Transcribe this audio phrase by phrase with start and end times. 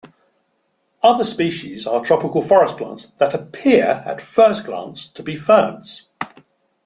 [1.03, 6.09] Other species are tropical forest plants that appear at first glance to be ferns.